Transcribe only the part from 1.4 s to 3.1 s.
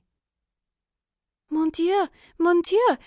_)"_Mon Dieu! Mon Dieu!